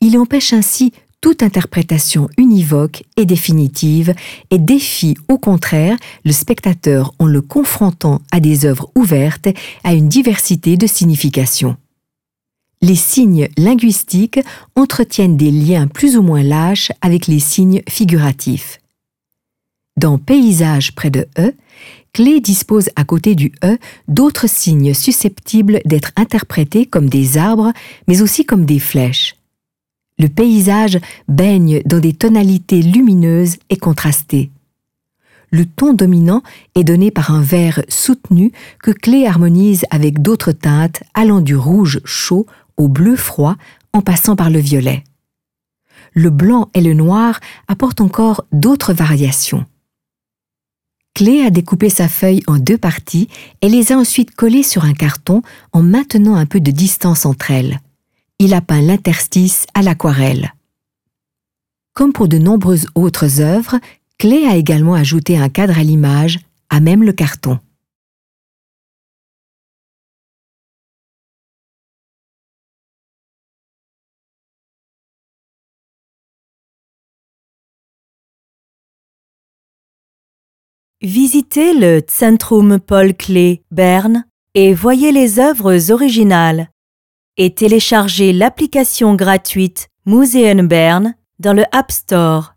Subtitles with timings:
[0.00, 4.12] Il empêche ainsi toute interprétation univoque et définitive
[4.50, 9.48] et défie au contraire le spectateur en le confrontant à des œuvres ouvertes
[9.84, 11.78] à une diversité de significations.
[12.82, 14.40] Les signes linguistiques
[14.74, 18.80] entretiennent des liens plus ou moins lâches avec les signes figuratifs.
[19.96, 21.54] Dans Paysage près de E,
[22.12, 23.78] Clé dispose à côté du E
[24.08, 27.72] d'autres signes susceptibles d'être interprétés comme des arbres,
[28.08, 29.36] mais aussi comme des flèches.
[30.22, 34.52] Le paysage baigne dans des tonalités lumineuses et contrastées.
[35.50, 36.44] Le ton dominant
[36.76, 38.52] est donné par un vert soutenu
[38.84, 42.46] que Clé harmonise avec d'autres teintes allant du rouge chaud
[42.76, 43.56] au bleu froid
[43.92, 45.02] en passant par le violet.
[46.14, 49.66] Le blanc et le noir apportent encore d'autres variations.
[51.16, 53.26] Clé a découpé sa feuille en deux parties
[53.60, 57.50] et les a ensuite collées sur un carton en maintenant un peu de distance entre
[57.50, 57.80] elles.
[58.38, 60.52] Il a peint l'interstice à l'aquarelle.
[61.94, 63.78] Comme pour de nombreuses autres œuvres,
[64.18, 66.38] Clé a également ajouté un cadre à l'image,
[66.70, 67.58] à même le carton.
[81.02, 86.70] Visitez le Zentrum Paul Klee Berne et voyez les œuvres originales.
[87.38, 92.51] Et téléchargez l'application gratuite Museum Bern dans le App Store.